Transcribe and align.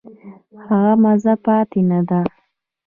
هغه 0.69 0.93
مزه 1.03 1.33
پاتې 1.45 1.79
نه 1.89 1.99
ده. 2.09 2.19